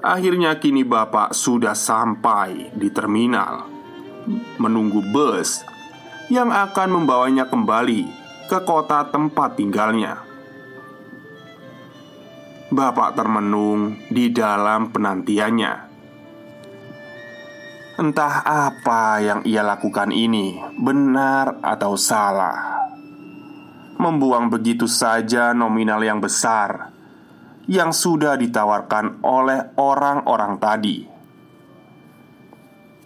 akhirnya 0.00 0.56
kini 0.56 0.84
bapak 0.84 1.36
sudah 1.36 1.76
sampai 1.76 2.72
di 2.72 2.88
terminal, 2.88 3.68
menunggu 4.56 5.04
bus 5.12 5.64
yang 6.32 6.48
akan 6.48 7.00
membawanya 7.00 7.48
kembali 7.48 8.08
ke 8.48 8.58
kota 8.64 9.08
tempat 9.08 9.56
tinggalnya. 9.60 10.24
Bapak 12.70 13.18
termenung 13.18 13.98
di 14.08 14.30
dalam 14.30 14.94
penantiannya. 14.94 15.90
Entah 18.00 18.34
apa 18.46 19.20
yang 19.20 19.40
ia 19.44 19.60
lakukan 19.60 20.08
ini 20.14 20.56
benar 20.78 21.60
atau 21.60 21.98
salah. 21.98 22.88
Membuang 24.00 24.48
begitu 24.48 24.88
saja 24.88 25.52
nominal 25.52 26.00
yang 26.00 26.22
besar 26.22 26.99
yang 27.68 27.92
sudah 27.92 28.38
ditawarkan 28.38 29.20
oleh 29.26 29.76
orang-orang 29.76 30.56
tadi. 30.56 30.98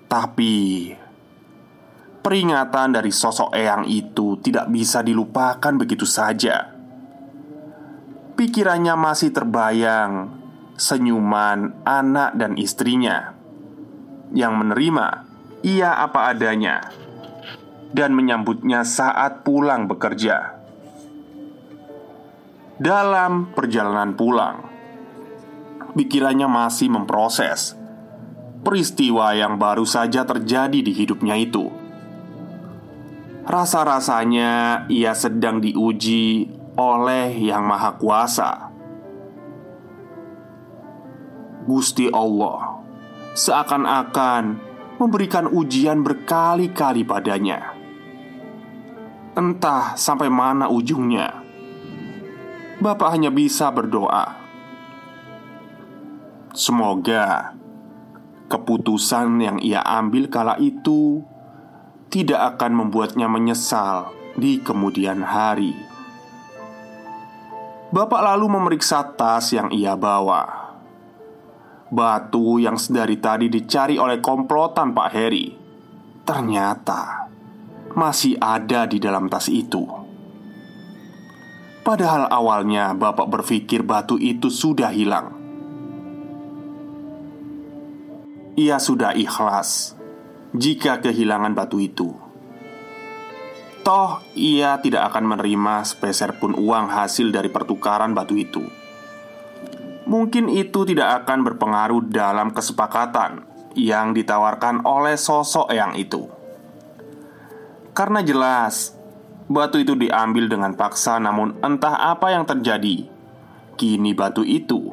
Tapi 0.06 0.54
peringatan 2.22 2.94
dari 2.94 3.10
sosok 3.10 3.50
Eyang 3.50 3.90
itu 3.90 4.38
tidak 4.38 4.70
bisa 4.70 5.02
dilupakan 5.02 5.74
begitu 5.74 6.06
saja. 6.06 6.70
Pikirannya 8.34 8.94
masih 8.94 9.30
terbayang 9.34 10.30
senyuman 10.74 11.86
anak 11.86 12.34
dan 12.34 12.58
istrinya 12.58 13.34
yang 14.34 14.58
menerima 14.58 15.26
ia 15.62 15.98
apa 15.98 16.34
adanya. 16.34 16.90
dan 17.94 18.10
menyambutnya 18.10 18.82
saat 18.82 19.46
pulang 19.46 19.86
bekerja. 19.86 20.63
Dalam 22.74 23.54
perjalanan 23.54 24.18
pulang, 24.18 24.66
pikirannya 25.94 26.50
masih 26.50 26.90
memproses 26.90 27.78
peristiwa 28.66 29.30
yang 29.30 29.62
baru 29.62 29.86
saja 29.86 30.26
terjadi 30.26 30.82
di 30.82 30.90
hidupnya 30.90 31.38
itu. 31.38 31.70
Rasa-rasanya 33.46 34.84
ia 34.90 35.14
sedang 35.14 35.62
diuji 35.62 36.50
oleh 36.74 37.30
Yang 37.38 37.62
Maha 37.62 37.90
Kuasa. 37.94 38.50
Gusti 41.70 42.10
Allah 42.10 42.82
seakan-akan 43.38 44.44
memberikan 44.98 45.46
ujian 45.46 46.02
berkali-kali 46.02 47.06
padanya. 47.06 47.70
Entah 49.38 49.94
sampai 49.94 50.26
mana 50.26 50.66
ujungnya. 50.66 51.43
Bapak 52.84 53.16
hanya 53.16 53.32
bisa 53.32 53.72
berdoa. 53.72 54.36
Semoga 56.52 57.56
keputusan 58.52 59.40
yang 59.40 59.56
ia 59.64 59.80
ambil 59.80 60.28
kala 60.28 60.60
itu 60.60 61.24
tidak 62.12 62.60
akan 62.60 62.84
membuatnya 62.84 63.24
menyesal 63.24 64.12
di 64.36 64.60
kemudian 64.60 65.24
hari. 65.24 65.72
Bapak 67.88 68.20
lalu 68.20 68.52
memeriksa 68.52 69.00
tas 69.16 69.48
yang 69.56 69.72
ia 69.72 69.96
bawa. 69.96 70.76
Batu 71.88 72.60
yang 72.60 72.76
sedari 72.76 73.16
tadi 73.16 73.48
dicari 73.48 73.96
oleh 73.96 74.20
komplotan 74.20 74.92
Pak 74.92 75.08
Heri 75.08 75.56
ternyata 76.28 77.32
masih 77.96 78.36
ada 78.36 78.84
di 78.84 79.00
dalam 79.00 79.32
tas 79.32 79.48
itu. 79.48 80.03
Padahal 81.84 82.32
awalnya 82.32 82.96
Bapak 82.96 83.28
berpikir 83.28 83.84
batu 83.84 84.16
itu 84.16 84.48
sudah 84.48 84.88
hilang. 84.88 85.36
Ia 88.56 88.80
sudah 88.80 89.12
ikhlas 89.12 89.92
jika 90.56 91.04
kehilangan 91.04 91.52
batu 91.52 91.78
itu. 91.78 92.16
Toh, 93.84 94.24
ia 94.32 94.80
tidak 94.80 95.12
akan 95.12 95.36
menerima 95.36 95.84
sepeser 95.84 96.40
pun 96.40 96.56
uang 96.56 96.88
hasil 96.88 97.28
dari 97.28 97.52
pertukaran 97.52 98.16
batu 98.16 98.32
itu 98.32 98.64
mungkin 100.04 100.52
itu 100.52 100.84
tidak 100.84 101.24
akan 101.24 101.44
berpengaruh 101.44 102.04
dalam 102.08 102.52
kesepakatan 102.52 103.44
yang 103.74 104.14
ditawarkan 104.14 104.84
oleh 104.86 105.18
sosok 105.18 105.72
yang 105.72 105.96
itu. 105.96 106.28
Karena 107.96 108.22
jelas 108.22 108.93
batu 109.50 109.80
itu 109.80 109.96
diambil 109.98 110.48
dengan 110.48 110.72
paksa, 110.76 111.20
namun 111.20 111.58
entah 111.60 112.12
apa 112.12 112.32
yang 112.32 112.44
terjadi, 112.48 113.08
kini 113.76 114.12
batu 114.16 114.44
itu 114.44 114.92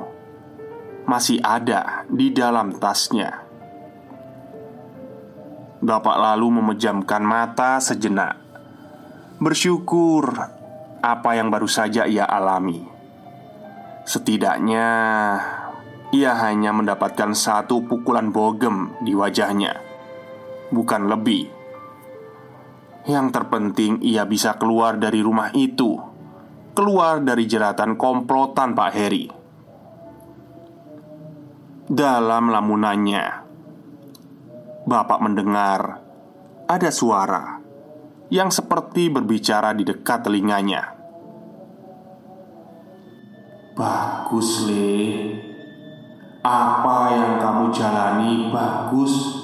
masih 1.05 1.39
ada 1.43 2.05
di 2.07 2.31
dalam 2.31 2.75
tasnya. 2.75 3.43
Bapak 5.81 6.17
lalu 6.17 6.61
memejamkan 6.61 7.25
mata 7.25 7.81
sejenak, 7.81 8.37
bersyukur 9.41 10.29
apa 11.01 11.29
yang 11.33 11.49
baru 11.49 11.65
saja 11.65 12.05
ia 12.05 12.29
alami 12.29 12.91
Setidaknya 14.01 14.87
ia 16.09 16.31
hanya 16.41 16.73
mendapatkan 16.73 17.37
satu 17.37 17.85
pukulan 17.85 18.33
bogem 18.33 18.97
di 19.05 19.13
wajahnya, 19.13 19.77
bukan 20.73 21.05
lebih. 21.05 21.61
Yang 23.01 23.27
terpenting, 23.33 23.97
ia 24.05 24.29
bisa 24.29 24.61
keluar 24.61 24.93
dari 25.01 25.25
rumah 25.25 25.49
itu, 25.57 25.97
keluar 26.77 27.17
dari 27.25 27.49
jeratan 27.49 27.97
komplotan 27.97 28.77
Pak 28.77 28.91
Heri. 28.93 29.25
Dalam 31.89 32.53
lamunannya, 32.53 33.25
Bapak 34.85 35.19
mendengar 35.21 36.01
ada 36.69 36.89
suara 36.93 37.61
yang 38.31 38.47
seperti 38.47 39.11
berbicara 39.11 39.75
di 39.75 39.83
dekat 39.83 40.23
telinganya. 40.23 40.95
Bagus, 43.75 44.69
Le. 44.71 44.95
Apa 46.41 47.11
yang 47.11 47.33
kamu 47.43 47.65
jalani 47.75 48.49
bagus. 48.49 49.43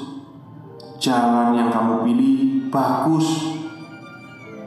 Jalan 0.97 1.53
yang 1.53 1.69
kamu 1.69 2.01
pilih 2.07 2.46
bagus. 2.69 3.57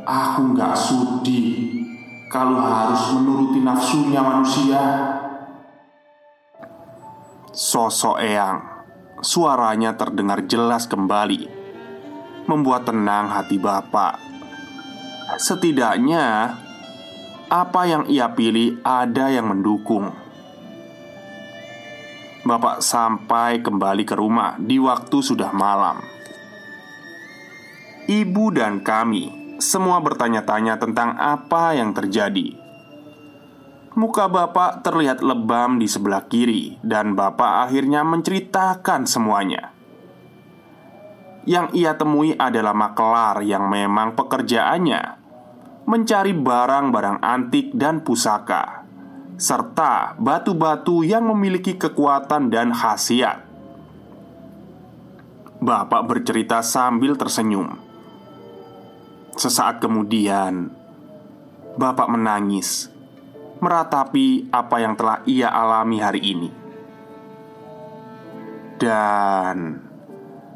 Aku 0.04 0.56
nggak 0.56 0.74
sudi 0.74 1.70
kalau 2.32 2.58
harus 2.58 3.14
menuruti 3.14 3.60
nafsunya 3.62 4.20
manusia. 4.22 4.82
Sosok 7.50 8.22
Eyang, 8.22 8.62
suaranya 9.20 9.94
terdengar 9.98 10.46
jelas 10.46 10.86
kembali, 10.86 11.50
membuat 12.46 12.86
tenang 12.88 13.28
hati 13.28 13.58
bapak. 13.58 14.18
Setidaknya 15.38 16.56
apa 17.50 17.82
yang 17.86 18.06
ia 18.06 18.30
pilih 18.30 18.78
ada 18.86 19.30
yang 19.30 19.50
mendukung. 19.50 20.14
Bapak 22.46 22.80
sampai 22.80 23.60
kembali 23.60 24.02
ke 24.06 24.16
rumah 24.16 24.56
di 24.56 24.80
waktu 24.80 25.18
sudah 25.20 25.52
malam. 25.52 26.09
Ibu 28.10 28.50
dan 28.50 28.82
kami 28.82 29.54
semua 29.62 30.02
bertanya-tanya 30.02 30.82
tentang 30.82 31.14
apa 31.14 31.78
yang 31.78 31.94
terjadi. 31.94 32.58
Muka 33.94 34.26
bapak 34.26 34.82
terlihat 34.82 35.22
lebam 35.22 35.78
di 35.78 35.86
sebelah 35.86 36.26
kiri, 36.26 36.74
dan 36.82 37.14
bapak 37.14 37.70
akhirnya 37.70 38.02
menceritakan 38.02 39.06
semuanya. 39.06 39.70
Yang 41.46 41.66
ia 41.78 41.94
temui 41.94 42.34
adalah 42.34 42.74
makelar 42.74 43.46
yang 43.46 43.70
memang 43.70 44.18
pekerjaannya 44.18 45.02
mencari 45.86 46.34
barang-barang 46.34 47.22
antik 47.22 47.70
dan 47.78 48.02
pusaka, 48.02 48.82
serta 49.38 50.18
batu-batu 50.18 51.06
yang 51.06 51.30
memiliki 51.30 51.78
kekuatan 51.78 52.50
dan 52.50 52.74
khasiat. 52.74 53.46
Bapak 55.62 56.10
bercerita 56.10 56.58
sambil 56.66 57.14
tersenyum. 57.14 57.89
Sesaat 59.34 59.78
kemudian, 59.78 60.74
Bapak 61.78 62.10
menangis, 62.10 62.90
meratapi 63.62 64.50
apa 64.50 64.76
yang 64.82 64.98
telah 64.98 65.22
ia 65.24 65.48
alami 65.48 66.02
hari 66.02 66.20
ini, 66.20 66.50
dan 68.80 69.80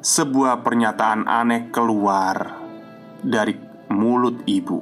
sebuah 0.04 0.60
pernyataan 0.60 1.24
aneh 1.24 1.72
keluar 1.72 2.60
dari 3.24 3.56
mulut 3.88 4.44
ibu. 4.44 4.80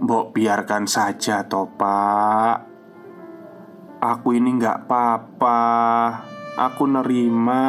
Mbok 0.00 0.26
biarkan 0.32 0.84
saja 0.88 1.44
toh 1.44 1.68
pak. 1.76 2.56
Aku 4.00 4.32
ini 4.32 4.56
nggak 4.56 4.88
apa-apa. 4.88 5.60
Aku 6.56 6.88
nerima 6.88 7.64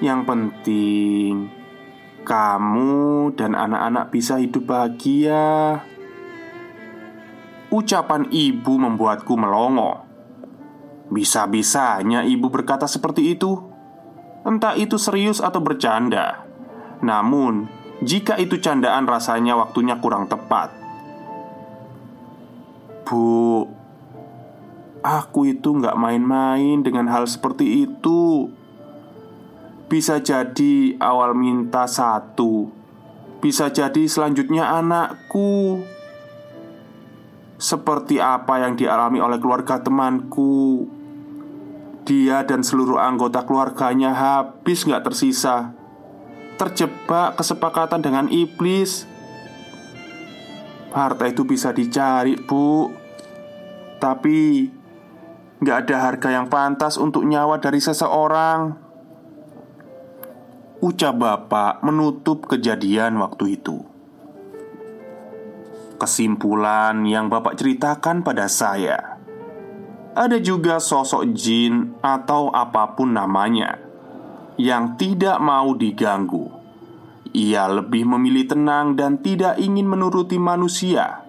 Yang 0.00 0.20
penting 0.24 1.32
Kamu 2.24 3.32
dan 3.36 3.56
anak-anak 3.56 4.12
bisa 4.12 4.36
hidup 4.40 4.68
bahagia. 4.68 5.80
Ucapan 7.72 8.28
ibu 8.28 8.76
membuatku 8.76 9.34
melongo. 9.40 10.04
Bisa-bisanya 11.08 12.24
ibu 12.28 12.52
berkata 12.52 12.84
seperti 12.84 13.34
itu. 13.34 13.56
Entah 14.44 14.76
itu 14.76 15.00
serius 15.00 15.40
atau 15.40 15.64
bercanda. 15.64 16.44
Namun 17.00 17.68
jika 18.04 18.36
itu 18.36 18.60
candaan 18.60 19.08
rasanya 19.08 19.56
waktunya 19.56 19.96
kurang 20.00 20.28
tepat. 20.28 20.72
Bu 23.04 23.64
Aku 25.00 25.48
itu 25.48 25.72
nggak 25.72 25.96
main-main 25.96 26.84
dengan 26.84 27.08
hal 27.08 27.24
seperti 27.24 27.88
itu 27.88 28.52
Bisa 29.90 30.22
jadi 30.22 30.94
awal 31.02 31.34
minta 31.34 31.82
satu. 31.90 32.70
Bisa 33.42 33.74
jadi 33.74 34.06
selanjutnya 34.06 34.70
anakku. 34.70 35.82
Seperti 37.58 38.22
apa 38.22 38.62
yang 38.62 38.78
dialami 38.78 39.18
oleh 39.18 39.42
keluarga 39.42 39.82
temanku. 39.82 40.86
Dia 42.06 42.46
dan 42.46 42.62
seluruh 42.62 43.02
anggota 43.02 43.42
keluarganya 43.42 44.14
habis 44.14 44.86
nggak 44.86 45.10
tersisa. 45.10 45.74
Terjebak 46.54 47.34
kesepakatan 47.34 47.98
dengan 47.98 48.30
iblis. 48.30 49.10
Harta 50.94 51.26
itu 51.26 51.42
bisa 51.42 51.74
dicari, 51.74 52.38
Bu, 52.38 52.94
tapi 53.98 54.70
nggak 55.58 55.76
ada 55.82 55.96
harga 55.98 56.28
yang 56.30 56.46
pantas 56.46 56.94
untuk 56.94 57.26
nyawa 57.26 57.58
dari 57.58 57.82
seseorang. 57.82 58.89
Ucap 60.80 61.12
bapak 61.20 61.84
menutup 61.84 62.48
kejadian 62.48 63.20
waktu 63.20 63.60
itu. 63.60 63.84
Kesimpulan 66.00 67.04
yang 67.04 67.28
bapak 67.28 67.60
ceritakan 67.60 68.24
pada 68.24 68.48
saya 68.48 69.20
Ada 70.16 70.40
juga 70.40 70.80
sosok 70.80 71.36
jin 71.36 72.00
atau 72.00 72.48
apa 72.48 72.96
pun 72.96 73.12
namanya 73.12 73.76
Yang 74.56 74.96
tidak 74.96 75.36
mau 75.44 75.76
diganggu. 75.76 76.48
Ia 77.36 77.68
lebih 77.68 78.08
memilih 78.16 78.48
tenang 78.48 78.96
dan 78.96 79.20
tidak 79.20 79.60
ingin 79.60 79.84
menuruti 79.84 80.40
manusia. 80.40 81.28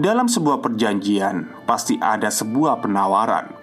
Dalam 0.00 0.32
sebuah 0.32 0.64
perjanjian, 0.64 1.68
pasti 1.68 2.00
ada 2.00 2.32
sebuah 2.32 2.80
penawaran. 2.80 3.61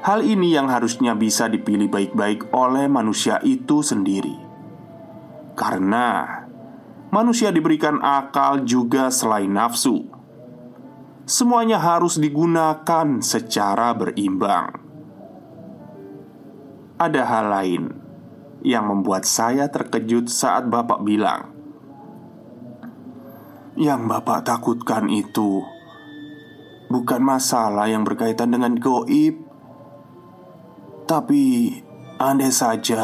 Hal 0.00 0.24
ini 0.24 0.56
yang 0.56 0.72
harusnya 0.72 1.12
bisa 1.12 1.44
dipilih 1.44 1.92
baik-baik 1.92 2.48
oleh 2.56 2.88
manusia 2.88 3.36
itu 3.44 3.84
sendiri, 3.84 4.32
karena 5.52 6.40
manusia 7.12 7.52
diberikan 7.52 8.00
akal 8.00 8.64
juga 8.64 9.12
selain 9.12 9.52
nafsu. 9.52 10.08
Semuanya 11.28 11.76
harus 11.76 12.16
digunakan 12.16 13.20
secara 13.20 13.92
berimbang. 13.92 14.72
Ada 16.96 17.22
hal 17.28 17.46
lain 17.52 17.84
yang 18.64 18.88
membuat 18.88 19.28
saya 19.28 19.68
terkejut 19.68 20.32
saat 20.32 20.64
Bapak 20.72 21.04
bilang, 21.04 21.52
"Yang 23.76 24.00
Bapak 24.08 24.48
takutkan 24.48 25.12
itu 25.12 25.60
bukan 26.88 27.20
masalah 27.20 27.84
yang 27.84 28.00
berkaitan 28.00 28.48
dengan 28.56 28.80
goib, 28.80 29.49
tapi 31.10 31.74
andai 32.22 32.54
saja 32.54 33.02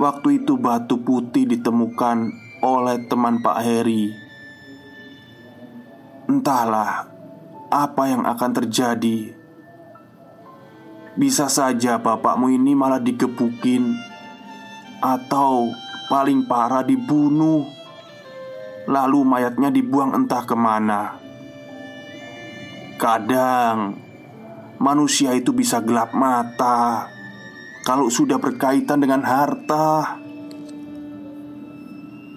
waktu 0.00 0.40
itu 0.40 0.56
batu 0.56 1.04
putih 1.04 1.44
ditemukan 1.44 2.32
oleh 2.64 2.96
teman 3.12 3.44
Pak 3.44 3.58
Heri. 3.60 4.08
Entahlah 6.32 7.12
apa 7.68 8.02
yang 8.08 8.24
akan 8.24 8.50
terjadi. 8.56 9.36
Bisa 11.12 11.52
saja 11.52 12.00
bapakmu 12.00 12.48
ini 12.48 12.72
malah 12.72 13.04
digebukin 13.04 13.92
atau 15.04 15.68
paling 16.08 16.48
parah 16.48 16.80
dibunuh. 16.80 17.68
Lalu 18.88 19.20
mayatnya 19.28 19.68
dibuang 19.68 20.16
entah 20.16 20.40
ke 20.48 20.56
mana. 20.56 21.20
Kadang 22.96 24.11
manusia 24.82 25.30
itu 25.38 25.54
bisa 25.54 25.78
gelap 25.78 26.10
mata 26.10 27.06
kalau 27.86 28.10
sudah 28.10 28.42
berkaitan 28.42 28.98
dengan 28.98 29.22
harta. 29.22 30.18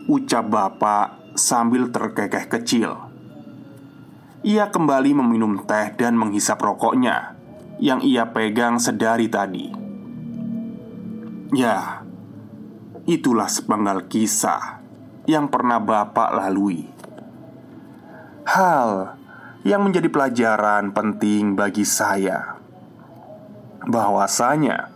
Ucap 0.05 0.45
bapak 0.45 1.34
sambil 1.34 1.89
terkekeh 1.89 2.45
kecil. 2.45 2.93
Ia 4.45 4.69
kembali 4.69 5.17
meminum 5.17 5.65
teh 5.65 5.97
dan 5.97 6.13
menghisap 6.13 6.62
rokoknya 6.62 7.34
yang 7.81 8.05
ia 8.05 8.29
pegang 8.29 8.77
sedari 8.77 9.25
tadi. 9.25 9.73
Ya, 11.49 12.05
itulah 13.10 13.49
sepenggal 13.49 14.05
kisah 14.05 14.86
yang 15.25 15.49
pernah 15.49 15.81
bapak 15.81 16.38
lalui. 16.38 16.86
Hal 18.45 19.17
yang 19.65 19.82
menjadi 19.82 20.13
pelajaran 20.13 20.93
penting 20.93 21.58
bagi 21.58 21.82
saya 21.82 22.62
bahwasanya 23.82 24.93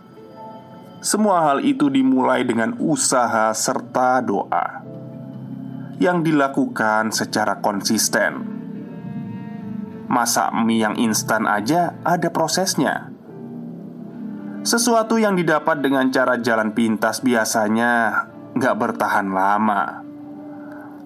semua 1.02 1.50
hal 1.50 1.58
itu 1.66 1.90
dimulai 1.90 2.46
dengan 2.46 2.78
usaha 2.78 3.50
serta 3.50 4.22
doa 4.22 4.86
yang 5.98 6.22
dilakukan 6.22 7.10
secara 7.10 7.58
konsisten. 7.58 8.46
Masak 10.06 10.54
mie 10.62 10.86
yang 10.86 10.94
instan 11.02 11.50
aja 11.50 11.98
ada 12.06 12.30
prosesnya. 12.30 13.10
Sesuatu 14.62 15.18
yang 15.18 15.34
didapat 15.34 15.82
dengan 15.82 16.14
cara 16.14 16.38
jalan 16.38 16.70
pintas 16.76 17.18
biasanya 17.26 18.26
nggak 18.54 18.76
bertahan 18.78 19.28
lama 19.34 20.09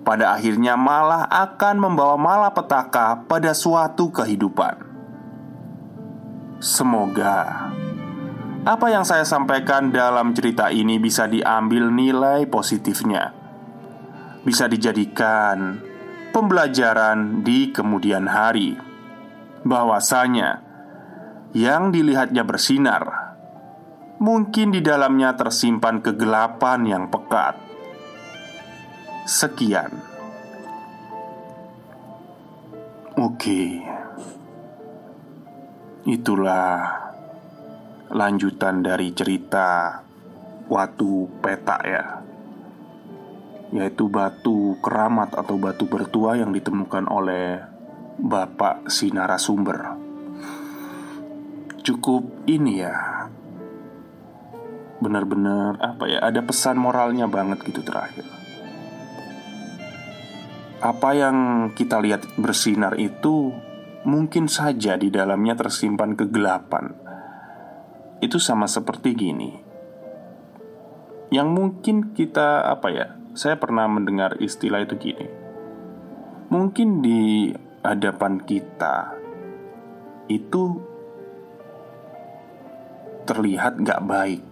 pada 0.05 0.37
akhirnya 0.37 0.77
malah 0.77 1.25
akan 1.27 1.81
membawa 1.81 2.21
malapetaka 2.21 3.25
pada 3.25 3.57
suatu 3.57 4.13
kehidupan. 4.13 4.77
Semoga 6.61 7.73
apa 8.65 8.87
yang 8.89 9.05
saya 9.05 9.25
sampaikan 9.29 9.93
dalam 9.93 10.33
cerita 10.33 10.73
ini 10.73 10.97
bisa 10.97 11.29
diambil 11.29 11.93
nilai 11.93 12.49
positifnya, 12.49 13.33
bisa 14.45 14.69
dijadikan 14.69 15.81
pembelajaran 16.33 17.45
di 17.45 17.69
kemudian 17.73 18.25
hari, 18.25 18.77
bahwasanya 19.65 20.65
yang 21.53 21.93
dilihatnya 21.93 22.41
bersinar 22.45 23.37
mungkin 24.19 24.73
di 24.73 24.81
dalamnya 24.81 25.37
tersimpan 25.37 26.01
kegelapan 26.01 26.81
yang 26.89 27.05
pekat 27.13 27.64
sekian. 29.25 29.89
Oke, 33.17 33.81
itulah 36.05 37.01
lanjutan 38.13 38.85
dari 38.85 39.17
cerita 39.17 40.01
Watu 40.69 41.41
Peta 41.41 41.81
ya. 41.89 42.05
Yaitu 43.73 44.13
batu 44.13 44.77
keramat 44.85 45.33
atau 45.33 45.57
batu 45.57 45.89
bertua 45.89 46.37
yang 46.37 46.53
ditemukan 46.53 47.09
oleh 47.09 47.65
Bapak 48.15 48.87
Sinara 48.87 49.35
Sumber 49.41 49.99
Cukup 51.83 52.47
ini 52.47 52.79
ya. 52.79 53.27
Benar-benar 55.03 55.83
apa 55.83 56.07
ya 56.07 56.23
Ada 56.23 56.47
pesan 56.47 56.79
moralnya 56.79 57.27
banget 57.27 57.67
gitu 57.67 57.83
terakhir 57.83 58.44
apa 60.85 61.17
yang 61.17 61.37
kita 61.73 61.97
lihat 61.97 62.37
bersinar 62.37 63.01
itu 63.01 63.57
mungkin 64.05 64.53
saja 64.53 65.01
di 65.01 65.09
dalamnya 65.09 65.57
tersimpan 65.57 66.13
kegelapan. 66.13 66.93
Itu 68.21 68.37
sama 68.37 68.69
seperti 68.69 69.17
gini. 69.17 69.51
Yang 71.33 71.49
mungkin 71.49 71.97
kita 72.13 72.69
apa 72.69 72.93
ya? 72.93 73.17
Saya 73.33 73.57
pernah 73.57 73.89
mendengar 73.89 74.37
istilah 74.45 74.85
itu 74.85 75.01
gini. 75.01 75.25
Mungkin 76.53 77.01
di 77.01 77.49
hadapan 77.81 78.45
kita 78.45 79.17
itu 80.29 80.85
terlihat 83.25 83.81
gak 83.81 84.05
baik, 84.05 84.45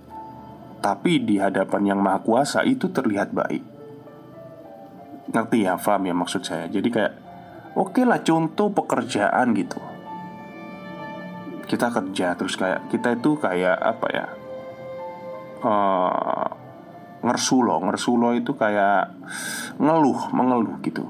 tapi 0.81 1.21
di 1.21 1.37
hadapan 1.37 1.93
yang 1.93 2.01
maha 2.01 2.25
kuasa 2.25 2.65
itu 2.65 2.89
terlihat 2.89 3.37
baik. 3.37 3.72
Ngerti 5.33 5.65
ya, 5.65 5.81
paham 5.81 6.05
ya 6.05 6.15
maksud 6.15 6.45
saya. 6.45 6.69
Jadi 6.69 6.89
kayak 6.93 7.13
Oke 7.73 8.05
okay 8.05 8.05
lah 8.05 8.21
contoh 8.21 8.69
pekerjaan 8.69 9.57
gitu. 9.57 9.81
Kita 11.65 11.89
kerja 11.89 12.37
terus 12.37 12.61
kayak 12.61 12.93
Kita 12.93 13.17
itu 13.17 13.41
kayak 13.41 13.81
apa 13.81 14.07
ya 14.13 14.27
uh, 15.65 16.49
Ngersulo 17.25 17.81
Ngersulo 17.81 18.37
itu 18.37 18.53
kayak 18.53 19.17
Ngeluh, 19.81 20.29
mengeluh 20.37 20.77
gitu. 20.85 21.09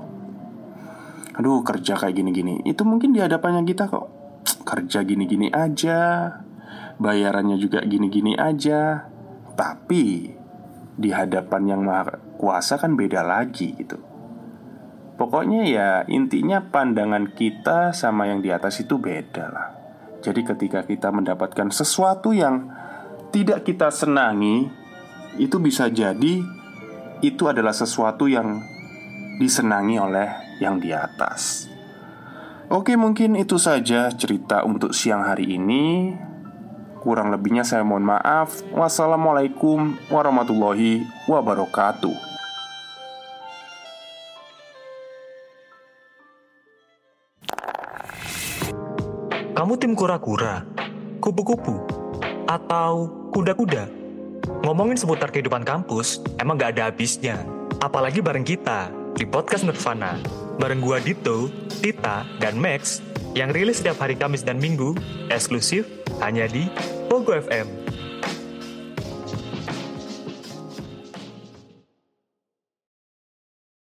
Aduh 1.35 1.67
kerja 1.67 1.99
kayak 1.99 2.15
gini-gini. 2.15 2.63
Itu 2.63 2.87
mungkin 2.87 3.11
di 3.11 3.19
hadapannya 3.19 3.67
kita 3.67 3.91
kok 3.91 4.07
Kerja 4.63 5.03
gini-gini 5.03 5.51
aja 5.51 6.31
Bayarannya 7.03 7.59
juga 7.59 7.83
gini-gini 7.83 8.39
aja. 8.39 9.11
Tapi 9.59 10.31
di 10.95 11.11
hadapan 11.11 11.63
yang 11.67 11.83
maha 11.83 12.23
kuasa 12.39 12.79
kan 12.79 12.95
beda 12.95 13.27
lagi 13.27 13.75
gitu 13.75 14.12
Pokoknya 15.23 15.63
ya 15.63 15.91
intinya 16.11 16.59
pandangan 16.59 17.31
kita 17.31 17.95
sama 17.95 18.27
yang 18.27 18.43
di 18.43 18.51
atas 18.51 18.83
itu 18.83 18.99
beda 18.99 19.47
lah 19.55 19.71
Jadi 20.19 20.43
ketika 20.43 20.83
kita 20.83 21.15
mendapatkan 21.15 21.71
sesuatu 21.71 22.35
yang 22.35 22.67
tidak 23.31 23.63
kita 23.63 23.95
senangi 23.95 24.67
Itu 25.39 25.63
bisa 25.63 25.87
jadi 25.87 26.43
itu 27.23 27.47
adalah 27.47 27.71
sesuatu 27.71 28.27
yang 28.27 28.67
disenangi 29.39 29.95
oleh 29.95 30.59
yang 30.59 30.83
di 30.83 30.91
atas 30.91 31.71
Oke 32.67 32.99
mungkin 32.99 33.39
itu 33.39 33.63
saja 33.63 34.11
cerita 34.11 34.67
untuk 34.67 34.91
siang 34.91 35.23
hari 35.23 35.55
ini 35.55 36.19
Kurang 36.99 37.31
lebihnya 37.31 37.63
saya 37.63 37.83
mohon 37.83 38.07
maaf. 38.07 38.63
Wassalamualaikum 38.71 39.99
warahmatullahi 40.07 41.03
wabarakatuh. 41.27 42.32
Kamu 49.63 49.79
tim 49.79 49.95
kura-kura, 49.95 50.67
kupu-kupu, 51.23 51.87
atau 52.51 53.07
kuda-kuda? 53.31 53.87
Ngomongin 54.67 54.99
seputar 54.99 55.31
kehidupan 55.31 55.63
kampus, 55.63 56.19
emang 56.43 56.59
gak 56.59 56.75
ada 56.75 56.91
habisnya. 56.91 57.47
Apalagi 57.79 58.19
bareng 58.19 58.43
kita, 58.43 58.91
di 59.15 59.23
Podcast 59.23 59.63
Nirvana. 59.63 60.19
Bareng 60.59 60.83
gua 60.83 60.99
Dito, 60.99 61.47
Tita, 61.79 62.27
dan 62.43 62.59
Max, 62.59 62.99
yang 63.39 63.55
rilis 63.55 63.79
setiap 63.79 64.03
hari 64.03 64.19
Kamis 64.19 64.43
dan 64.43 64.59
Minggu, 64.59 64.99
eksklusif 65.31 65.87
hanya 66.19 66.51
di 66.51 66.67
Pogo 67.07 67.31
FM. 67.31 67.82